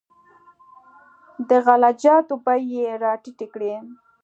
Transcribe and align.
د 1.49 1.51
غله 1.65 1.91
جاتو 2.01 2.35
بیې 2.45 2.61
یې 2.73 2.87
راټیټې 3.03 3.47
کړې. 3.53 3.73